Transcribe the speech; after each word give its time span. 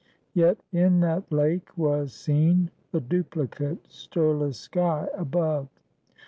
Yet 0.33 0.57
in 0.71 0.99
that 1.01 1.31
lake 1.31 1.77
was 1.77 2.11
seen 2.11 2.71
the 2.91 2.99
duplicate, 2.99 3.85
stirless 3.87 4.55
sky 4.57 5.07
above. 5.13 5.67